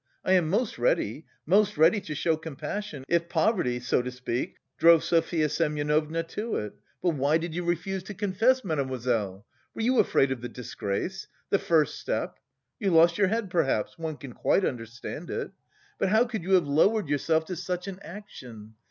I 0.25 0.31
am 0.31 0.49
most 0.49 0.79
ready, 0.79 1.27
most 1.45 1.77
ready 1.77 2.01
to 2.01 2.15
show 2.15 2.35
compassion, 2.35 3.03
if 3.07 3.29
poverty, 3.29 3.79
so 3.79 4.01
to 4.01 4.09
speak, 4.09 4.55
drove 4.79 5.03
Sofya 5.03 5.47
Semyonovna 5.47 6.23
to 6.29 6.55
it, 6.55 6.73
but 7.03 7.11
why 7.11 7.37
did 7.37 7.53
you 7.53 7.63
refuse 7.63 8.01
to 8.05 8.15
confess, 8.15 8.63
mademoiselle? 8.63 9.45
Were 9.75 9.83
you 9.83 9.99
afraid 9.99 10.31
of 10.31 10.41
the 10.41 10.49
disgrace? 10.49 11.27
The 11.51 11.59
first 11.59 11.99
step? 11.99 12.39
You 12.79 12.89
lost 12.89 13.19
your 13.19 13.27
head, 13.27 13.51
perhaps? 13.51 13.99
One 13.99 14.17
can 14.17 14.33
quite 14.33 14.65
understand 14.65 15.29
it.... 15.29 15.51
But 15.99 16.09
how 16.09 16.25
could 16.25 16.41
you 16.41 16.53
have 16.53 16.65
lowered 16.65 17.07
yourself 17.07 17.45
to 17.45 17.55
such 17.55 17.87
an 17.87 17.99
action? 18.01 18.73